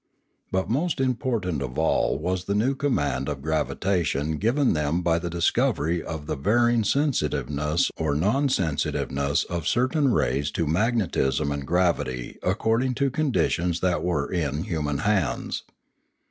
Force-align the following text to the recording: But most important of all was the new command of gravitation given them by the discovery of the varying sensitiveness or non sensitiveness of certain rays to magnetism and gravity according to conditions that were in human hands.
But 0.51 0.67
most 0.67 0.99
important 0.99 1.61
of 1.61 1.77
all 1.77 2.17
was 2.17 2.45
the 2.45 2.55
new 2.55 2.73
command 2.73 3.29
of 3.29 3.43
gravitation 3.43 4.37
given 4.37 4.73
them 4.73 5.03
by 5.03 5.19
the 5.19 5.29
discovery 5.29 6.01
of 6.01 6.25
the 6.25 6.35
varying 6.35 6.83
sensitiveness 6.83 7.91
or 7.97 8.15
non 8.15 8.49
sensitiveness 8.49 9.43
of 9.43 9.67
certain 9.67 10.11
rays 10.11 10.49
to 10.57 10.65
magnetism 10.65 11.51
and 11.51 11.67
gravity 11.67 12.39
according 12.41 12.95
to 12.95 13.11
conditions 13.11 13.79
that 13.81 14.01
were 14.03 14.27
in 14.31 14.63
human 14.63 14.97
hands. 14.97 15.61